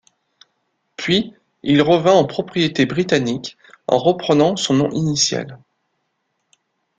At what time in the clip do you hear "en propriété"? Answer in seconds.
2.15-2.87